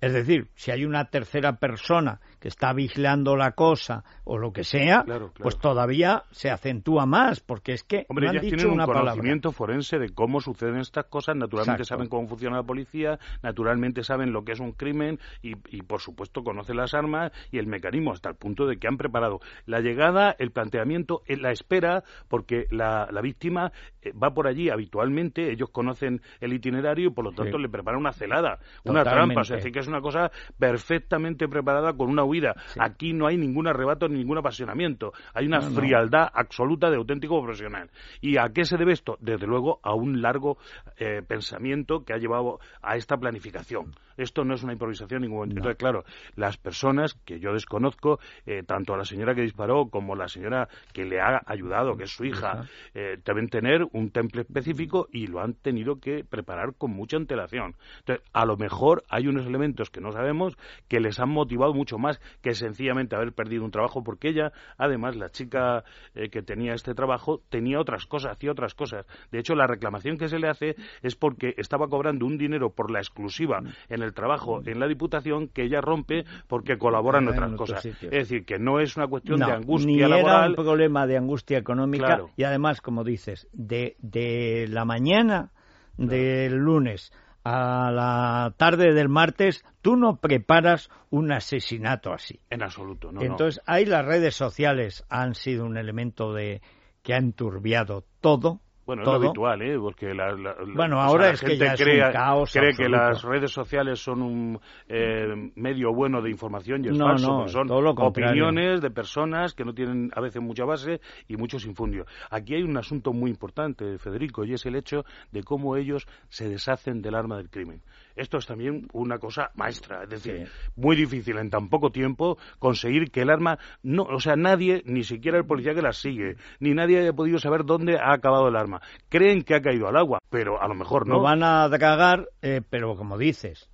es 0.00 0.12
decir, 0.12 0.48
si 0.54 0.70
hay 0.70 0.84
una 0.84 1.06
tercera 1.06 1.56
persona 1.56 2.20
que 2.38 2.48
está 2.48 2.72
vigilando 2.72 3.36
la 3.36 3.52
cosa 3.52 4.04
o 4.24 4.38
lo 4.38 4.52
que 4.52 4.62
sea, 4.62 5.04
pues 5.40 5.58
todavía 5.58 6.22
se 6.30 6.50
acentúa 6.50 7.04
más, 7.04 7.40
porque 7.40 7.72
es 7.72 7.82
que 7.82 8.06
Hombre, 8.08 8.26
no 8.26 8.30
han 8.30 8.40
dicho 8.40 8.56
tienen 8.56 8.80
un 8.80 8.86
conocimiento 8.86 9.50
forense 9.50 9.98
de 9.98 10.10
cómo 10.10 10.40
suceden 10.40 10.78
estas 10.78 11.06
cosas, 11.06 11.34
naturalmente 11.34 11.84
saben 11.84 12.08
cómo 12.08 12.28
funciona 12.28 12.58
la 12.58 12.62
policía, 12.62 13.18
naturalmente 13.42 14.04
saben 14.04 14.32
lo 14.32 14.44
que 14.44 14.52
es 14.52 14.60
un 14.60 14.72
crimen 14.72 15.18
y, 15.42 15.56
por 15.82 16.00
supuesto 16.00 16.44
conocen 16.44 16.76
las 16.76 16.94
armas 16.94 17.32
y 17.50 17.58
el 17.58 17.66
mecanismo 17.66 18.12
hasta 18.12 18.28
el 18.28 18.36
punto 18.36 18.66
de 18.66 18.76
que 18.76 18.86
han 18.86 18.98
preparado 18.98 19.40
la 19.66 19.80
llegada, 19.80 20.34
el 20.38 20.52
planteamiento, 20.52 21.22
eh, 21.26 21.36
la 21.36 21.50
espera, 21.50 22.04
porque 22.28 22.66
la, 22.70 23.08
víctima 23.20 23.72
eh, 24.00 24.12
va 24.12 24.32
por 24.32 24.46
allí 24.46 24.70
habitualmente, 24.70 25.50
ellos 25.50 25.70
conocen 25.70 26.22
el 26.40 26.52
itinerario 26.52 27.08
y 27.08 27.10
por 27.10 27.24
lo 27.24 27.32
tanto 27.32 27.58
le 27.58 27.68
preparan 27.68 28.00
una 28.00 28.12
celada, 28.12 28.60
una 28.84 29.02
trampa, 29.02 29.40
o 29.40 29.44
sea, 29.44 29.58
que 29.58 29.78
es 29.78 29.87
una 29.88 30.00
cosa 30.00 30.30
perfectamente 30.58 31.48
preparada 31.48 31.92
con 31.94 32.08
una 32.08 32.24
huida. 32.24 32.54
Aquí 32.78 33.12
no 33.12 33.26
hay 33.26 33.36
ningún 33.36 33.66
arrebato 33.66 34.08
ni 34.08 34.18
ningún 34.18 34.38
apasionamiento. 34.38 35.12
Hay 35.34 35.46
una 35.46 35.60
frialdad 35.60 36.28
absoluta 36.32 36.90
de 36.90 36.96
auténtico 36.96 37.40
profesional. 37.42 37.90
¿Y 38.20 38.36
a 38.38 38.48
qué 38.54 38.64
se 38.64 38.76
debe 38.76 38.92
esto? 38.92 39.16
Desde 39.20 39.46
luego 39.46 39.80
a 39.82 39.94
un 39.94 40.22
largo 40.22 40.58
eh, 40.96 41.22
pensamiento 41.26 42.04
que 42.04 42.12
ha 42.12 42.18
llevado 42.18 42.60
a 42.82 42.96
esta 42.96 43.16
planificación. 43.16 43.94
Esto 44.16 44.44
no 44.44 44.54
es 44.54 44.64
una 44.64 44.72
improvisación 44.72 45.22
ningún 45.22 45.50
Entonces, 45.50 45.76
claro, 45.76 46.04
las 46.34 46.56
personas 46.56 47.14
que 47.24 47.38
yo 47.38 47.52
desconozco, 47.52 48.18
eh, 48.46 48.64
tanto 48.66 48.92
a 48.92 48.96
la 48.96 49.04
señora 49.04 49.34
que 49.34 49.42
disparó 49.42 49.88
como 49.88 50.16
la 50.16 50.26
señora 50.28 50.68
que 50.92 51.04
le 51.04 51.20
ha 51.20 51.40
ayudado, 51.46 51.96
que 51.96 52.04
es 52.04 52.10
su 52.10 52.24
hija, 52.24 52.64
eh, 52.94 53.16
deben 53.24 53.48
tener 53.48 53.86
un 53.92 54.10
temple 54.10 54.42
específico 54.42 55.08
y 55.12 55.28
lo 55.28 55.40
han 55.40 55.54
tenido 55.54 56.00
que 56.00 56.24
preparar 56.24 56.74
con 56.76 56.90
mucha 56.90 57.16
antelación. 57.16 57.76
Entonces, 58.00 58.24
a 58.32 58.44
lo 58.44 58.56
mejor 58.56 59.04
hay 59.08 59.28
unos 59.28 59.46
elementos 59.46 59.77
que 59.90 60.00
no 60.00 60.12
sabemos 60.12 60.56
que 60.88 61.00
les 61.00 61.18
han 61.20 61.30
motivado 61.30 61.72
mucho 61.74 61.98
más 61.98 62.20
que 62.42 62.54
sencillamente 62.54 63.16
haber 63.16 63.32
perdido 63.32 63.64
un 63.64 63.70
trabajo, 63.70 64.02
porque 64.02 64.28
ella, 64.28 64.52
además, 64.76 65.16
la 65.16 65.30
chica 65.30 65.84
eh, 66.14 66.28
que 66.28 66.42
tenía 66.42 66.74
este 66.74 66.94
trabajo, 66.94 67.40
tenía 67.48 67.80
otras 67.80 68.06
cosas, 68.06 68.32
hacía 68.32 68.52
otras 68.52 68.74
cosas. 68.74 69.06
De 69.30 69.38
hecho, 69.38 69.54
la 69.54 69.66
reclamación 69.66 70.18
que 70.18 70.28
se 70.28 70.38
le 70.38 70.48
hace 70.48 70.76
es 71.02 71.16
porque 71.16 71.54
estaba 71.56 71.88
cobrando 71.88 72.26
un 72.26 72.38
dinero 72.38 72.70
por 72.70 72.90
la 72.90 72.98
exclusiva 72.98 73.60
en 73.88 74.02
el 74.02 74.12
trabajo 74.12 74.60
en 74.64 74.80
la 74.80 74.88
Diputación 74.88 75.48
que 75.48 75.62
ella 75.62 75.80
rompe 75.80 76.24
porque 76.46 76.78
colabora 76.78 77.18
en 77.18 77.28
otras 77.28 77.52
cosas. 77.54 77.84
Es 77.84 78.10
decir, 78.10 78.44
que 78.44 78.58
no 78.58 78.80
es 78.80 78.96
una 78.96 79.06
cuestión 79.06 79.40
de 79.40 79.52
angustia 79.52 80.08
ni 80.08 80.12
Era 80.12 80.46
un 80.46 80.54
problema 80.54 81.06
de 81.06 81.16
angustia 81.16 81.58
económica. 81.58 82.22
Y 82.36 82.44
además, 82.44 82.80
como 82.80 83.04
dices, 83.04 83.48
de, 83.52 83.96
de 84.00 84.66
la 84.68 84.84
mañana 84.84 85.52
del 85.96 86.54
lunes 86.54 87.12
a 87.48 87.90
la 87.90 88.54
tarde 88.56 88.92
del 88.92 89.08
martes, 89.08 89.64
tú 89.80 89.96
no 89.96 90.16
preparas 90.16 90.90
un 91.10 91.32
asesinato 91.32 92.12
así. 92.12 92.40
En 92.50 92.62
absoluto, 92.62 93.10
no. 93.10 93.22
Entonces, 93.22 93.62
ahí 93.64 93.86
las 93.86 94.04
redes 94.04 94.34
sociales 94.34 95.04
han 95.08 95.34
sido 95.34 95.64
un 95.64 95.78
elemento 95.78 96.34
de 96.34 96.60
que 97.02 97.14
ha 97.14 97.18
enturbiado 97.18 98.04
todo 98.20 98.60
bueno, 98.88 99.02
es 99.02 99.08
lo 99.08 99.14
habitual, 99.16 99.60
¿eh? 99.60 99.78
Porque 99.78 100.14
la, 100.14 100.34
bueno, 100.74 100.98
ahora 100.98 101.28
es 101.28 101.42
que 101.42 101.58
ya 101.58 101.74
cree, 101.74 101.98
es 101.98 102.06
un 102.06 102.12
caos 102.12 102.52
cree 102.54 102.74
que 102.74 102.88
las 102.88 103.22
redes 103.22 103.50
sociales 103.50 104.00
son 104.00 104.22
un 104.22 104.60
eh, 104.88 105.26
medio 105.56 105.92
bueno 105.92 106.22
de 106.22 106.30
información 106.30 106.82
y 106.86 106.88
es 106.88 106.98
falso. 106.98 107.46
son 107.48 107.70
opiniones 107.70 108.80
de 108.80 108.90
personas 108.90 109.52
que 109.52 109.66
no 109.66 109.74
tienen 109.74 110.10
a 110.14 110.22
veces 110.22 110.40
mucha 110.40 110.64
base 110.64 111.02
y 111.26 111.36
muchos 111.36 111.66
infundios. 111.66 112.06
Aquí 112.30 112.54
hay 112.54 112.62
un 112.62 112.78
asunto 112.78 113.12
muy 113.12 113.30
importante, 113.30 113.98
Federico, 113.98 114.42
y 114.46 114.54
es 114.54 114.64
el 114.64 114.74
hecho 114.74 115.04
de 115.32 115.42
cómo 115.42 115.76
ellos 115.76 116.06
se 116.30 116.48
deshacen 116.48 117.02
del 117.02 117.14
arma 117.14 117.36
del 117.36 117.50
crimen. 117.50 117.82
Esto 118.18 118.38
es 118.38 118.46
también 118.46 118.88
una 118.92 119.18
cosa 119.18 119.50
maestra, 119.54 120.02
es 120.02 120.10
decir, 120.10 120.48
muy 120.76 120.96
difícil 120.96 121.38
en 121.38 121.50
tan 121.50 121.68
poco 121.68 121.90
tiempo 121.90 122.36
conseguir 122.58 123.10
que 123.10 123.22
el 123.22 123.30
arma, 123.30 123.58
no, 123.82 124.02
o 124.02 124.20
sea, 124.20 124.34
nadie, 124.34 124.82
ni 124.84 125.04
siquiera 125.04 125.38
el 125.38 125.46
policía 125.46 125.74
que 125.74 125.82
la 125.82 125.92
sigue, 125.92 126.36
ni 126.58 126.74
nadie 126.74 126.98
haya 126.98 127.12
podido 127.12 127.38
saber 127.38 127.64
dónde 127.64 127.96
ha 127.96 128.12
acabado 128.12 128.48
el 128.48 128.56
arma. 128.56 128.82
Creen 129.08 129.42
que 129.42 129.54
ha 129.54 129.62
caído 129.62 129.86
al 129.88 129.96
agua, 129.96 130.18
pero 130.30 130.60
a 130.60 130.66
lo 130.66 130.74
mejor 130.74 131.06
no. 131.06 131.14
Lo 131.14 131.22
van 131.22 131.42
a 131.42 131.70
cagar, 131.78 132.28
eh, 132.42 132.60
pero 132.68 132.96
como 132.96 133.16
dices, 133.16 133.70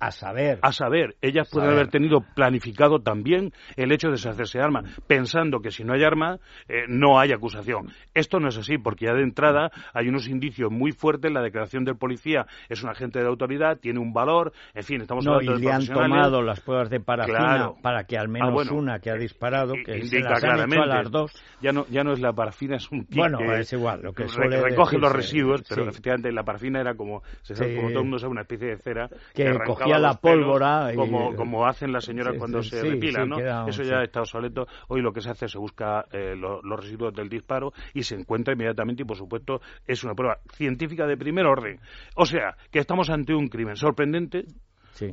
a 0.00 0.10
saber. 0.10 0.58
A 0.62 0.72
saber, 0.72 1.16
ellas 1.22 1.48
pueden 1.50 1.70
haber 1.70 1.88
tenido 1.88 2.20
planificado 2.34 3.00
también 3.00 3.52
el 3.76 3.92
hecho 3.92 4.08
de 4.08 4.12
deshacerse 4.12 4.58
de 4.58 4.64
arma, 4.64 4.82
pensando 5.06 5.60
que 5.60 5.70
si 5.70 5.84
no 5.84 5.94
hay 5.94 6.02
arma, 6.02 6.38
eh, 6.68 6.84
no 6.88 7.18
hay 7.18 7.32
acusación. 7.32 7.90
Esto 8.12 8.40
no 8.40 8.48
es 8.48 8.58
así, 8.58 8.76
porque 8.78 9.06
ya 9.06 9.14
de 9.14 9.22
entrada 9.22 9.70
hay 9.92 10.08
unos 10.08 10.28
indicios 10.28 10.70
muy 10.70 10.92
fuertes. 10.92 11.32
La 11.32 11.42
declaración 11.42 11.84
del 11.84 11.96
policía 11.96 12.46
es 12.68 12.82
un 12.82 12.90
agente 12.90 13.20
de 13.20 13.26
autoridad, 13.26 13.78
tiene 13.78 14.00
un 14.00 14.12
valor, 14.12 14.52
en 14.74 14.82
fin, 14.82 15.00
estamos 15.00 15.26
hablando 15.26 15.58
y 15.58 15.62
le 15.62 15.72
han 15.72 15.86
tomado 15.86 16.42
las 16.42 16.60
pruebas 16.60 16.90
de 16.90 17.00
parafina 17.00 17.72
para 17.82 18.04
que 18.04 18.18
al 18.18 18.28
menos 18.28 18.68
ah, 18.68 18.74
una 18.74 18.98
que 18.98 19.10
ha 19.10 19.14
disparado, 19.14 19.74
que 19.84 19.98
indica 19.98 20.34
claramente, 20.34 20.78
a 20.78 20.86
las 20.86 21.10
dos. 21.10 21.32
Ya 21.60 21.72
no, 21.72 21.86
ya 21.88 22.02
no 22.02 22.12
es 22.12 22.20
la 22.20 22.32
parafina, 22.32 22.76
es 22.76 22.90
un 22.90 23.04
kit 23.04 23.16
Bueno, 23.16 23.38
es 23.54 23.72
igual, 23.72 24.02
lo 24.02 24.12
que 24.12 24.28
suele 24.28 24.60
recoge 24.60 24.98
los 24.98 25.12
residuos, 25.12 25.62
pero 25.68 25.88
efectivamente 25.88 26.30
la 26.32 26.42
parafina 26.42 26.80
era 26.80 26.94
como, 26.94 27.22
como 27.22 27.88
todo 27.88 27.98
el 28.00 28.04
mundo 28.04 28.18
sabe, 28.18 28.32
una 28.32 28.42
especie 28.42 28.68
de 28.68 28.76
cera 28.76 29.08
que, 29.34 29.54
hacía 29.84 29.98
la 29.98 30.14
pólvora. 30.14 30.92
como, 30.94 31.34
como 31.34 31.66
hacen 31.66 31.92
las 31.92 32.04
señoras 32.04 32.34
cuando 32.38 32.62
se 32.62 32.82
depilan, 32.82 33.28
¿no? 33.28 33.68
Eso 33.68 33.82
ya 33.82 34.02
está 34.02 34.20
obsoleto. 34.20 34.66
Hoy 34.88 35.00
lo 35.00 35.12
que 35.12 35.20
se 35.20 35.30
hace, 35.30 35.48
se 35.48 35.58
busca 35.58 36.06
eh, 36.12 36.34
los 36.36 36.80
residuos 36.80 37.14
del 37.14 37.28
disparo 37.28 37.72
y 37.92 38.02
se 38.02 38.14
encuentra 38.14 38.54
inmediatamente 38.54 39.02
y, 39.02 39.06
por 39.06 39.16
supuesto, 39.16 39.60
es 39.86 40.02
una 40.04 40.14
prueba 40.14 40.38
científica 40.52 41.06
de 41.06 41.16
primer 41.16 41.46
orden. 41.46 41.80
O 42.16 42.26
sea, 42.26 42.56
que 42.70 42.78
estamos 42.78 43.10
ante 43.10 43.34
un 43.34 43.48
crimen 43.48 43.76
sorprendente, 43.76 44.46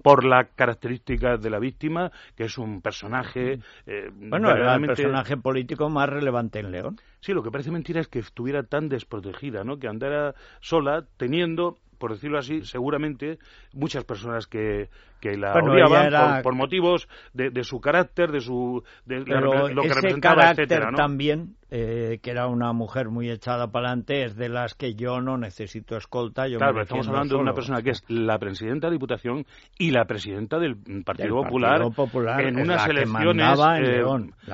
por 0.04 0.24
las 0.24 0.48
características 0.56 1.42
de 1.42 1.50
la 1.50 1.60
víctima, 1.60 2.12
que 2.36 2.46
es 2.46 2.58
un 2.58 2.82
personaje. 2.82 3.60
Eh, 3.86 4.10
bueno, 4.14 4.52
era 4.52 4.76
el 4.76 4.86
personaje 4.86 5.38
político 5.38 5.90
más 5.90 6.10
relevante 6.10 6.60
en 6.60 6.72
León. 6.72 6.98
Sí, 7.20 7.34
lo 7.34 7.44
que 7.44 7.52
parece 7.52 7.72
mentira 7.72 8.02
es 8.02 8.08
que 8.08 8.20
estuviera 8.20 8.64
tan 8.64 8.90
desprotegida, 8.90 9.64
¿no? 9.64 9.78
Que 9.78 9.88
andara 9.88 10.36
sola, 10.60 11.06
teniendo 11.18 11.78
por 12.02 12.14
decirlo 12.14 12.40
así, 12.40 12.66
seguramente 12.66 13.38
muchas 13.74 14.04
personas 14.04 14.48
que, 14.48 14.90
que 15.20 15.38
la 15.38 15.54
odiaban 15.54 16.42
por, 16.42 16.56
motivos 16.56 17.08
de, 17.32 17.52
de, 17.52 17.64
su 17.64 17.80
carácter, 17.80 18.32
de 18.32 18.42
su 18.42 18.84
de, 19.06 19.20
lo 19.20 19.84
que 19.84 19.94
representaba, 19.94 20.50
etcétera, 20.50 20.90
¿no? 20.90 20.98
también 20.98 21.56
eh, 21.74 22.20
que 22.22 22.32
era 22.32 22.48
una 22.48 22.74
mujer 22.74 23.08
muy 23.08 23.30
echada 23.30 23.72
para 23.72 23.88
adelante, 23.88 24.26
es 24.26 24.36
de 24.36 24.50
las 24.50 24.76
que 24.76 24.94
yo 24.94 25.22
no 25.22 25.38
necesito 25.38 25.96
escolta. 25.96 26.46
Yo 26.46 26.58
claro, 26.58 26.82
estamos 26.82 27.08
hablando 27.08 27.38
de 27.38 27.42
una 27.42 27.54
persona 27.54 27.82
que 27.82 27.92
es 27.92 28.04
la 28.10 28.38
presidenta 28.40 28.88
de 28.88 28.94
Diputación 28.94 29.46
y 29.78 29.92
la 29.92 30.04
presidenta 30.04 30.60
del 30.60 30.76
Partido, 31.06 31.42
Popular, 31.42 31.82
en 32.42 32.60
unas 32.60 32.86
elecciones. 32.90 33.58
Eh, 33.80 34.04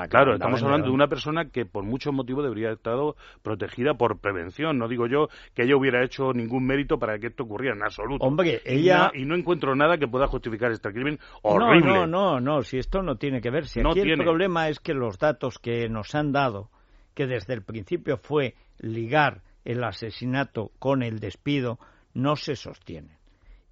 claro, 0.09 0.36
estamos 0.36 0.62
hablando 0.62 0.89
de 0.89 0.93
una 0.93 1.07
persona 1.07 1.50
que 1.50 1.65
por 1.65 1.83
muchos 1.83 2.13
motivos 2.13 2.43
debería 2.43 2.67
haber 2.67 2.77
estado 2.77 3.15
protegida 3.41 3.95
por 3.95 4.19
prevención. 4.19 4.77
No 4.77 4.88
digo 4.88 5.07
yo 5.07 5.29
que 5.55 5.63
ella 5.63 5.75
hubiera 5.75 6.05
hecho 6.05 6.33
ningún 6.33 6.67
mérito 6.67 7.00
para 7.00 7.17
que 7.17 7.27
esto 7.27 7.45
ocurriera 7.45 7.75
en 7.75 7.81
absoluto. 7.81 8.24
Hombre, 8.24 8.62
ella. 8.63 9.09
Y 9.15 9.25
no, 9.25 9.36
encuentro 9.36 9.75
nada 9.75 9.97
que 9.97 10.07
pueda 10.07 10.27
justificar 10.27 10.71
este 10.71 10.91
crimen 10.93 11.17
horrible. 11.41 11.79
No, 11.83 12.05
no, 12.05 12.39
no, 12.39 12.39
no, 12.39 12.62
si 12.62 12.77
esto 12.77 13.01
no 13.01 13.15
tiene 13.15 13.41
que 13.41 13.50
ver. 13.50 13.65
Si 13.65 13.79
aquí 13.79 14.01
el 14.01 14.19
problema 14.19 14.69
es 14.69 14.79
que 14.79 14.93
los 14.93 15.17
datos 15.17 15.57
que 15.57 15.89
nos 15.89 16.13
han 16.13 16.31
dado 16.31 16.69
que 17.17 17.25
desde 17.25 17.55
el 17.55 17.63
principio 17.63 18.17
fue 18.17 18.53
ligar 18.77 19.41
el 19.65 19.83
asesinato 19.83 20.71
con 20.77 21.01
el 21.01 21.19
despido, 21.19 21.79
no 22.13 22.36
se 22.36 22.55
sostiene. 22.55 23.17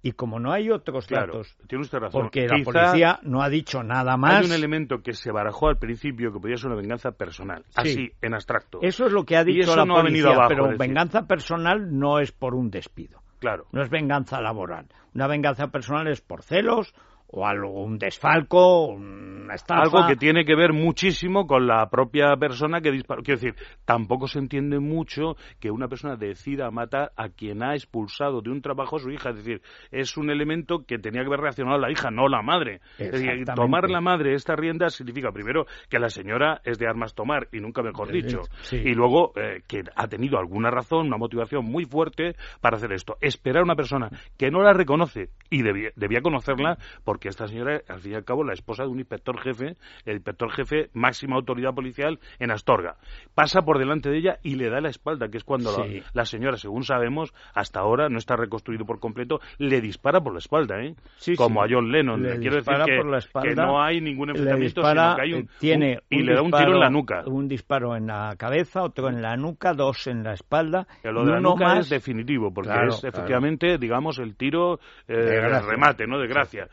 Y 0.02 0.12
como 0.12 0.40
no 0.40 0.52
hay 0.52 0.68
otros 0.68 1.06
datos, 1.06 1.56
tiene 1.68 1.82
usted 1.82 1.98
razón. 1.98 2.22
porque 2.22 2.48
la 2.48 2.64
policía 2.64 3.20
no 3.22 3.42
ha 3.42 3.48
dicho 3.48 3.84
nada 3.84 4.16
más. 4.16 4.40
Hay 4.40 4.46
un 4.46 4.52
elemento 4.52 5.00
que 5.00 5.12
se 5.12 5.30
barajó 5.30 5.68
al 5.68 5.78
principio 5.78 6.32
que 6.32 6.40
podía 6.40 6.56
ser 6.56 6.66
una 6.66 6.80
venganza 6.80 7.12
personal, 7.12 7.64
así, 7.76 8.10
en 8.20 8.34
abstracto. 8.34 8.80
Eso 8.82 9.06
es 9.06 9.12
lo 9.12 9.24
que 9.24 9.36
ha 9.36 9.44
dicho 9.44 9.76
la 9.76 9.86
policía, 9.86 10.46
pero 10.48 10.76
venganza 10.76 11.28
personal 11.28 11.96
no 11.96 12.18
es 12.18 12.32
por 12.32 12.56
un 12.56 12.68
despido. 12.68 13.22
Claro. 13.38 13.66
No 13.70 13.80
es 13.80 13.90
venganza 13.90 14.40
laboral. 14.40 14.86
Una 15.14 15.28
venganza 15.28 15.68
personal 15.68 16.08
es 16.08 16.20
por 16.20 16.42
celos 16.42 16.94
o 17.28 17.46
algún 17.46 17.98
desfalco, 17.98 18.86
una 18.86 19.54
estafa. 19.54 19.82
Algo 19.82 20.06
que 20.06 20.16
tiene 20.16 20.44
que 20.44 20.54
ver 20.54 20.72
muchísimo 20.72 21.46
con 21.46 21.66
la 21.66 21.88
propia 21.88 22.36
persona 22.36 22.80
que 22.80 22.92
disparó. 22.92 23.22
Quiero 23.22 23.40
decir, 23.40 23.54
tampoco 23.84 24.28
se 24.28 24.38
entiende 24.38 24.78
mucho 24.78 25.36
que 25.60 25.70
una 25.70 25.88
persona 25.88 26.16
decida 26.16 26.70
matar 26.70 27.12
a 27.16 27.28
quien 27.28 27.62
ha 27.62 27.74
expulsado 27.74 28.40
de 28.40 28.50
un 28.50 28.62
trabajo 28.62 28.96
a 28.96 28.98
su 29.00 29.10
hija. 29.10 29.30
Es 29.30 29.36
decir, 29.36 29.62
es 29.90 30.16
un 30.16 30.30
elemento 30.30 30.84
que 30.86 30.98
tenía 30.98 31.22
que 31.22 31.28
haber 31.28 31.40
reaccionado 31.40 31.78
la 31.78 31.90
hija, 31.90 32.10
no 32.10 32.28
la 32.28 32.42
madre. 32.42 32.80
Es 32.98 33.12
decir, 33.12 33.44
tomar 33.54 33.90
la 33.90 34.00
madre 34.00 34.34
esta 34.34 34.54
rienda 34.54 34.88
significa, 34.90 35.32
primero, 35.32 35.66
que 35.88 35.98
la 35.98 36.08
señora 36.08 36.60
es 36.64 36.78
de 36.78 36.86
armas 36.86 37.14
tomar, 37.14 37.48
y 37.52 37.60
nunca 37.60 37.82
mejor 37.82 38.12
dicho. 38.12 38.42
Y 38.70 38.94
luego, 38.94 39.32
eh, 39.36 39.62
que 39.66 39.82
ha 39.94 40.06
tenido 40.08 40.38
alguna 40.38 40.70
razón, 40.70 41.06
una 41.06 41.16
motivación 41.16 41.64
muy 41.64 41.84
fuerte 41.84 42.36
para 42.60 42.76
hacer 42.76 42.92
esto. 42.92 43.16
Esperar 43.20 43.60
a 43.60 43.64
una 43.64 43.76
persona 43.76 44.10
que 44.36 44.50
no 44.50 44.62
la 44.62 44.72
reconoce 44.72 45.30
y 45.50 45.62
debía, 45.62 45.90
debía 45.96 46.20
conocerla 46.20 46.78
porque 47.16 47.30
esta 47.30 47.48
señora, 47.48 47.80
al 47.88 48.00
fin 48.00 48.12
y 48.12 48.14
al 48.14 48.24
cabo, 48.24 48.44
la 48.44 48.52
esposa 48.52 48.82
de 48.82 48.90
un 48.90 48.98
inspector 48.98 49.40
jefe, 49.40 49.76
el 50.04 50.16
inspector 50.16 50.50
jefe, 50.52 50.90
máxima 50.92 51.36
autoridad 51.36 51.72
policial 51.72 52.20
en 52.38 52.50
Astorga. 52.50 52.96
Pasa 53.34 53.62
por 53.62 53.78
delante 53.78 54.10
de 54.10 54.18
ella 54.18 54.38
y 54.42 54.56
le 54.56 54.68
da 54.68 54.82
la 54.82 54.90
espalda, 54.90 55.30
que 55.30 55.38
es 55.38 55.44
cuando 55.44 55.86
la, 56.12 56.26
señora, 56.26 56.58
según 56.58 56.84
sabemos, 56.84 57.32
hasta 57.54 57.80
ahora 57.80 58.10
no 58.10 58.18
está 58.18 58.36
reconstruido 58.36 58.84
por 58.84 59.00
completo, 59.00 59.40
le 59.56 59.80
dispara 59.80 60.20
por 60.20 60.34
la 60.34 60.40
espalda, 60.40 60.78
¿eh? 60.82 60.94
Como 61.38 61.62
a 61.62 61.66
John 61.70 61.90
Lennon. 61.90 62.22
Le 62.22 62.38
Quiero 62.38 62.56
decir 62.56 62.74
que, 62.84 63.54
no 63.54 63.82
hay 63.82 64.02
ningún 64.02 64.28
enfrentamiento, 64.28 64.82
sino 64.86 65.16
que 65.16 65.22
hay 65.22 65.32
un, 65.32 65.40
eh, 65.44 65.48
tiene 65.58 66.00
y 66.10 66.22
le 66.22 66.34
da 66.34 66.42
un 66.42 66.50
tiro 66.50 66.74
en 66.74 66.80
la 66.80 66.90
nuca. 66.90 67.22
Un 67.24 67.48
disparo 67.48 67.96
en 67.96 68.08
la 68.08 68.34
cabeza, 68.36 68.82
otro 68.82 69.08
en 69.08 69.22
la 69.22 69.38
nuca, 69.38 69.72
dos 69.72 70.06
en 70.06 70.22
la 70.22 70.34
espalda. 70.34 70.86
Que 71.00 71.10
lo 71.10 71.24
de 71.24 71.32
la 71.32 71.40
nuca 71.40 71.78
es 71.78 71.88
definitivo, 71.88 72.52
porque 72.52 72.74
es 72.88 73.04
efectivamente, 73.04 73.78
digamos, 73.78 74.18
el 74.18 74.36
tiro 74.36 74.80
eh, 75.08 75.40
remate, 75.66 76.06
¿no? 76.06 76.18
De 76.18 76.26
gracia. 76.26 76.68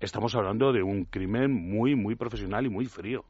Estamos 0.00 0.34
hablando 0.34 0.72
de 0.72 0.82
un 0.82 1.04
crimen 1.04 1.52
muy, 1.52 1.94
muy 1.94 2.14
profesional 2.14 2.66
y 2.66 2.70
muy 2.70 2.86
frío. 2.86 3.24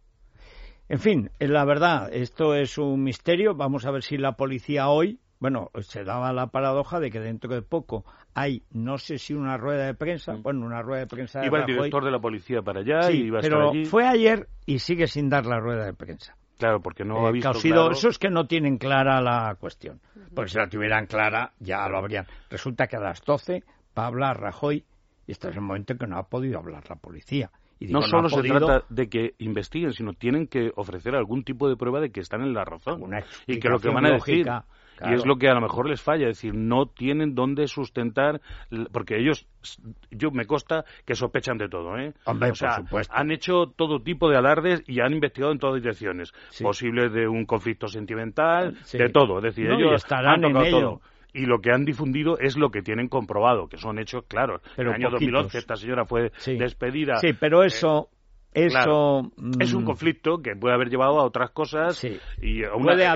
En 0.89 0.99
fin, 0.99 1.31
la 1.39 1.65
verdad, 1.65 2.13
esto 2.13 2.55
es 2.55 2.77
un 2.77 3.05
misterio. 3.05 3.55
Vamos 3.55 3.87
a 3.87 3.93
ver 3.93 4.03
si 4.03 4.17
la 4.17 4.33
policía 4.33 4.89
hoy, 4.89 5.21
bueno, 5.39 5.71
se 5.81 6.03
daba 6.03 6.33
la 6.33 6.49
paradoja 6.49 6.99
de 6.99 7.11
que 7.11 7.21
dentro 7.21 7.55
de 7.55 7.63
poco 7.63 8.05
hay, 8.35 8.65
no 8.73 8.99
sé 8.99 9.19
si 9.19 9.33
una 9.33 9.57
rueda 9.57 9.87
de 9.87 9.95
prensa, 9.95 10.35
mm. 10.35 10.43
bueno, 10.43 10.67
una 10.67 10.83
rueda 10.83 11.03
de 11.03 11.07
prensa. 11.07 11.47
Iba 11.47 11.61
el 11.61 11.67
director 11.67 12.05
de 12.05 12.11
la 12.11 12.19
policía 12.19 12.63
para 12.63 12.81
allá 12.81 13.11
y 13.11 13.27
iba 13.27 13.39
a 13.39 13.43
pero 13.43 13.59
estar 13.59 13.71
allí. 13.71 13.85
fue 13.85 14.07
ayer 14.07 14.49
y 14.67 14.81
sigue 14.81 15.07
sin 15.07 15.29
dar 15.29 15.47
la 15.47 15.61
rueda 15.61 15.85
de 15.87 15.95
prensa. 15.95 16.37
Claro, 16.59 16.81
porque 16.81 17.05
no 17.05 17.25
ha 17.25 17.31
eh, 17.31 17.33
visto 17.33 17.53
claro. 17.53 17.93
Eso 17.93 18.09
es 18.09 18.19
que 18.19 18.29
no 18.29 18.47
tienen 18.47 18.77
clara 18.77 19.21
la 19.23 19.57
cuestión. 19.59 20.01
Porque 20.35 20.51
si 20.51 20.59
la 20.59 20.69
tuvieran 20.69 21.07
clara, 21.07 21.53
ya 21.59 21.89
lo 21.89 21.99
habrían. 21.99 22.27
Resulta 22.51 22.87
que 22.87 22.97
a 22.97 23.01
las 23.01 23.23
12 23.23 23.63
va 23.97 24.03
a 24.03 24.07
hablar 24.09 24.41
Rajoy 24.41 24.85
y 25.31 25.33
este 25.33 25.49
es 25.49 25.55
el 25.55 25.63
momento 25.63 25.93
en 25.93 25.99
que 26.01 26.09
no 26.09 26.19
ha 26.19 26.25
podido 26.25 26.59
hablar 26.59 26.83
la 26.91 26.97
policía. 26.97 27.53
Y 27.79 27.87
no 27.87 28.03
solo 28.03 28.29
se 28.29 28.43
trata 28.43 28.83
de 28.89 29.09
que 29.09 29.35
investiguen, 29.39 29.93
sino 29.93 30.13
tienen 30.13 30.49
que 30.49 30.73
ofrecer 30.75 31.15
algún 31.15 31.45
tipo 31.45 31.69
de 31.69 31.77
prueba 31.77 32.01
de 32.01 32.11
que 32.11 32.19
están 32.19 32.43
en 32.43 32.53
la 32.53 32.65
razón. 32.65 33.01
Y 33.47 33.61
que 33.61 33.69
lo 33.69 33.79
que 33.79 33.91
van 33.91 34.07
a 34.07 34.15
decir... 34.15 34.49
Y 35.03 35.15
es 35.15 35.25
lo 35.25 35.37
que 35.37 35.49
a 35.49 35.55
lo 35.55 35.63
mejor 35.63 35.89
les 35.89 36.03
falla, 36.03 36.29
es 36.29 36.37
decir, 36.37 36.53
no 36.55 36.85
tienen 36.85 37.35
dónde 37.35 37.69
sustentar, 37.69 38.43
porque 38.93 39.17
ellos, 39.17 39.47
yo 40.11 40.31
me 40.31 40.45
consta 40.45 40.85
que 41.07 41.15
sospechan 41.15 41.57
de 41.57 41.71
todo, 41.71 41.97
¿eh? 41.97 42.13
Hombre, 42.27 42.49
por 42.51 42.73
supuesto. 42.73 43.15
Han 43.17 43.31
hecho 43.31 43.73
todo 43.75 44.03
tipo 44.03 44.29
de 44.29 44.37
alardes 44.37 44.83
y 44.87 45.01
han 45.01 45.15
investigado 45.15 45.53
en 45.53 45.59
todas 45.59 45.81
direcciones, 45.81 46.35
posibles 46.61 47.15
de 47.15 47.27
un 47.27 47.47
conflicto 47.47 47.87
sentimental, 47.87 48.77
de 48.93 49.09
todo, 49.09 49.39
es 49.39 49.45
decir, 49.45 49.71
ellos 49.71 49.95
estarán 49.95 50.45
han 50.45 50.53
tocado 50.53 50.65
en 50.67 50.71
todo 50.71 51.01
y 51.33 51.47
lo 51.47 51.61
que 51.61 51.71
han 51.73 51.85
difundido 51.85 52.39
es 52.39 52.57
lo 52.57 52.71
que 52.71 52.83
tienen 52.83 53.09
comprobado, 53.09 53.69
que 53.69 53.77
son 53.77 53.99
hechos 53.99 54.25
claros. 54.27 54.61
en 54.77 54.89
el 54.89 54.95
año 54.95 55.11
2011 55.11 55.59
esta 55.59 55.77
señora 55.77 56.05
fue 56.05 56.33
despedida. 56.47 57.17
Sí, 57.19 57.33
pero 57.39 57.63
eso 57.65 58.09
eh, 58.13 58.20
eso 58.53 59.31
es 59.61 59.75
un 59.75 59.83
mm, 59.83 59.87
conflicto 59.87 60.39
que 60.39 60.57
puede 60.57 60.75
haber 60.75 60.89
llevado 60.89 61.21
a 61.21 61.25
otras 61.25 61.51
cosas 61.51 62.03
y 62.05 62.63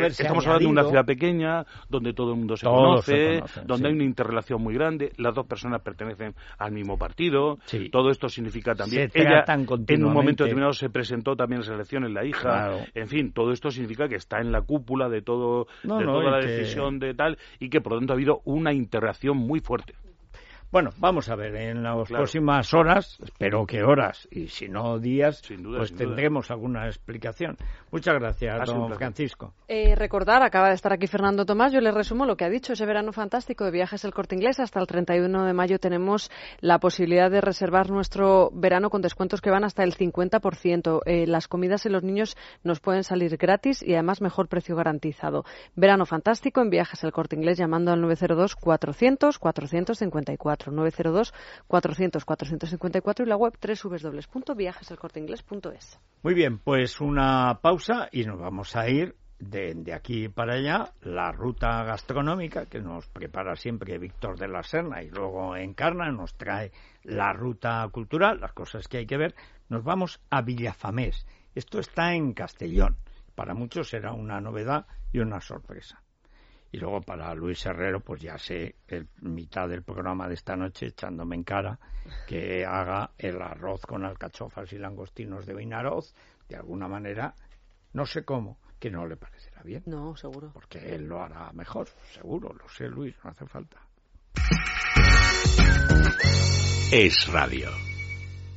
estamos 0.07 0.47
hablando 0.47 0.67
de 0.69 0.73
una 0.73 0.85
ciudad 0.85 1.05
pequeña 1.05 1.67
donde 1.89 2.13
todo 2.13 2.33
el 2.33 2.39
mundo 2.39 2.57
se 2.57 2.67
conoce, 2.67 3.43
donde 3.65 3.89
hay 3.89 3.95
una 3.95 4.05
interrelación 4.05 4.63
muy 4.63 4.75
grande, 4.75 5.13
las 5.17 5.35
dos 5.35 5.47
personas 5.47 5.83
pertenecen 5.83 6.35
al 6.59 6.73
mismo 6.73 6.97
partido, 6.99 7.59
todo 7.91 8.11
esto 8.11 8.29
significa 8.29 8.75
también 8.75 9.11
ella 9.15 9.45
en 9.89 10.05
un 10.05 10.13
momento 10.13 10.45
determinado 10.45 10.73
se 10.73 10.89
presentó 10.89 11.35
también 11.35 11.63
en 11.63 11.67
las 11.67 11.75
elecciones 11.75 12.13
la 12.13 12.25
hija, 12.25 12.87
en 12.95 13.09
fin, 13.09 13.33
todo 13.33 13.51
esto 13.53 13.71
significa 13.71 14.09
que 14.09 14.17
está 14.17 14.41
en 14.41 14.53
la 14.53 14.63
cúpula 14.63 15.09
de 15.09 15.23
todo 15.23 15.67
de 15.83 16.05
toda 16.05 16.31
la 16.31 16.39
decisión 16.39 16.99
de 16.99 17.15
tal 17.15 17.39
y 17.59 17.71
que 17.71 17.81
por 17.81 17.95
lo 17.95 17.99
tanto 17.99 18.13
ha 18.13 18.17
habido 18.17 18.41
una 18.45 18.73
interacción 18.73 19.37
muy 19.37 19.61
fuerte. 19.61 19.95
Bueno, 20.75 20.91
vamos 20.99 21.29
a 21.29 21.37
ver, 21.37 21.55
en 21.55 21.85
las 21.85 22.09
próximas 22.09 22.75
horas, 22.75 23.17
espero 23.23 23.65
que 23.65 23.85
horas, 23.85 24.27
y 24.33 24.49
si 24.49 24.67
no 24.67 24.99
días, 24.99 25.41
pues 25.63 25.95
tendremos 25.95 26.51
alguna 26.51 26.87
explicación. 26.87 27.57
Muchas 27.93 28.15
gracias, 28.15 28.67
don 28.67 28.93
Francisco. 28.97 29.55
Eh, 29.69 29.95
recordar, 29.95 30.43
acaba 30.43 30.71
de 30.71 30.75
estar 30.75 30.93
aquí 30.93 31.07
Fernando 31.07 31.47
Tomás, 31.47 31.73
yo 31.73 31.81
le 31.81 31.93
resumo 31.93 32.27
lo 32.27 32.37
que 32.37 32.45
ha 32.45 32.49
dicho, 32.49 32.73
ese 32.73 32.87
verano 32.87 33.13
fantástico 33.13 33.65
de 33.65 33.71
viajes 33.71 34.05
El 34.05 34.13
Corte 34.13 34.35
Inglés, 34.35 34.59
hasta 34.59 34.81
el 34.81 34.89
31 34.89 35.45
de 35.45 35.53
mayo 35.53 35.79
tenemos 35.79 36.29
la 36.59 36.81
posibilidad 36.81 37.31
de 37.31 37.41
reservar 37.41 37.89
nuestro 37.89 38.51
verano 38.53 38.91
con 38.91 39.01
descuentos 39.01 39.41
que 39.41 39.51
van 39.51 39.63
hasta 39.63 39.85
el 39.85 39.95
50%. 39.95 41.03
Eh, 41.07 41.29
las 41.29 41.47
comidas 41.47 41.87
y 41.87 41.89
los 41.89 42.03
niños 42.03 42.37
nos 42.65 42.81
pueden 42.81 43.05
salir 43.05 43.37
gratis 43.37 43.81
y 43.81 43.95
además 43.95 44.21
mejor 44.21 44.49
precio 44.49 44.75
garantizado. 44.75 45.45
Verano 45.77 46.05
fantástico 46.05 46.63
en 46.63 46.71
viajes 46.71 47.05
El 47.05 47.13
Corte 47.13 47.37
Inglés 47.37 47.59
llamando 47.59 47.93
al 47.93 48.01
902 48.01 48.57
400 48.57 49.39
454. 49.39 50.64
902 50.73 51.35
400 51.67 52.25
454 52.25 53.25
y 53.25 53.29
la 53.29 53.37
web 53.37 53.53
www.viajeselcorteingles.es. 53.61 55.99
Muy 56.23 56.35
bien, 56.35 56.59
pues 56.59 57.01
una 57.01 57.59
pausa 57.61 58.09
y 58.13 58.25
nos 58.25 58.39
vamos 58.39 58.77
a 58.77 58.89
ir 58.89 59.17
de, 59.39 59.93
aquí 59.93 60.29
para 60.29 60.55
allá 60.55 60.93
la 61.03 61.33
ruta 61.33 61.83
gastronómica 61.85 62.67
que 62.67 62.81
nos 62.81 63.09
prepara 63.09 63.57
siempre 63.57 63.99
Víctor 63.99 64.39
de 64.39 64.49
la 64.49 64.63
Serna 64.63 65.03
y 65.03 65.11
luego 65.11 65.57
Encarna 65.57 66.11
nos 66.11 66.37
trae 66.37 66.73
la 67.03 67.33
ruta 67.33 67.87
cultural, 67.91 68.41
las 68.41 68.53
cosas 68.53 68.89
que 68.89 68.99
hay 68.99 69.07
que 69.07 69.19
ver. 69.19 69.35
Nos 69.69 69.85
vamos 69.85 70.21
a 70.31 70.43
Villafamés. 70.43 71.27
Esto 71.55 71.79
está 71.79 72.15
en 72.15 72.33
Castellón. 72.33 72.97
Para 73.35 73.55
muchos 73.55 73.89
será 73.89 74.13
una 74.13 74.41
novedad 74.41 74.87
y 75.13 75.19
una 75.19 75.41
sorpresa. 75.41 76.04
Y 76.75 76.77
luego 76.77 77.01
para 77.03 77.33
Luis 77.37 77.65
Herrero, 77.67 78.01
pues 78.01 78.21
ya 78.21 78.37
sé, 78.37 78.75
el 78.89 79.07
mitad 79.21 79.69
del 79.69 79.85
programa 79.85 80.27
de 80.27 80.35
esta 80.35 80.57
noche, 80.57 80.87
echándome 80.87 81.37
en 81.37 81.45
cara, 81.45 81.79
que 82.27 82.67
haga 82.67 83.13
el 83.17 83.41
arroz 83.41 83.83
con 83.83 84.05
alcachofas 84.05 84.73
y 84.73 84.79
langostinos 84.79 85.47
de 85.47 85.55
Vinaroz, 85.55 86.13
de 86.49 86.57
alguna 86.57 86.89
manera, 86.89 87.37
no 87.93 88.05
sé 88.07 88.25
cómo, 88.25 88.59
que 88.81 88.91
no 88.91 89.07
le 89.07 89.17
parecerá 89.17 89.63
bien. 89.63 89.85
No, 89.87 90.17
seguro. 90.17 90.51
Porque 90.53 90.97
él 90.97 91.05
lo 91.05 91.23
hará 91.23 91.53
mejor, 91.53 91.87
seguro, 92.13 92.53
lo 92.53 92.69
sé 92.69 92.89
Luis, 92.89 93.15
no 93.23 93.31
hace 93.31 93.47
falta. 93.47 93.79
Es 96.91 97.29
radio. 97.33 97.69